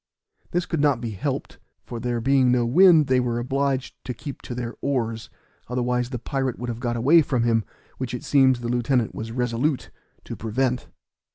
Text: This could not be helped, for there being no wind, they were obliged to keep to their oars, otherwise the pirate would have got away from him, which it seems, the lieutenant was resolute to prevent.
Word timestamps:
This 0.49 0.65
could 0.65 0.79
not 0.79 0.99
be 0.99 1.11
helped, 1.11 1.59
for 1.83 1.99
there 1.99 2.19
being 2.19 2.51
no 2.51 2.65
wind, 2.65 3.05
they 3.05 3.19
were 3.19 3.37
obliged 3.37 3.93
to 4.05 4.15
keep 4.15 4.41
to 4.41 4.55
their 4.55 4.73
oars, 4.81 5.29
otherwise 5.67 6.09
the 6.09 6.17
pirate 6.17 6.57
would 6.57 6.69
have 6.69 6.79
got 6.79 6.97
away 6.97 7.21
from 7.21 7.43
him, 7.43 7.63
which 7.99 8.15
it 8.15 8.23
seems, 8.23 8.61
the 8.61 8.67
lieutenant 8.67 9.13
was 9.13 9.31
resolute 9.31 9.91
to 10.23 10.35
prevent. 10.35 10.87